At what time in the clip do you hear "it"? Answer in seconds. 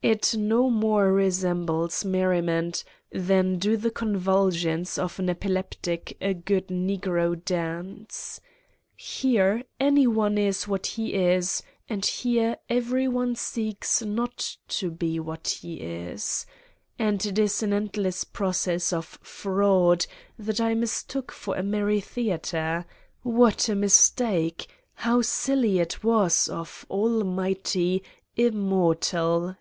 0.00-0.34, 17.26-17.38, 25.80-26.02